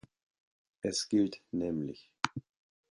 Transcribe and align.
Es 0.81 1.09
gilt 1.09 1.43
nämlich 1.51 2.09